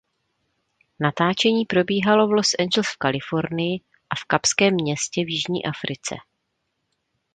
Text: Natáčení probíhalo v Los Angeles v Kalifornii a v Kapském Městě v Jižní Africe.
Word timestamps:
Natáčení 0.99 1.65
probíhalo 1.65 2.27
v 2.27 2.31
Los 2.31 2.51
Angeles 2.59 2.87
v 2.87 2.97
Kalifornii 2.97 3.81
a 4.09 4.15
v 4.15 4.23
Kapském 4.27 4.73
Městě 4.73 5.23
v 5.25 5.29
Jižní 5.29 5.65
Africe. 5.65 6.15